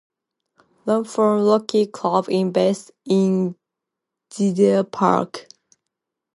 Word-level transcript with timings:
Romford 0.87 1.41
Hockey 1.41 1.85
Club 1.85 2.25
is 2.27 2.51
based 2.51 2.89
in 3.05 3.55
Gidea 4.31 4.91
Park. 4.91 5.47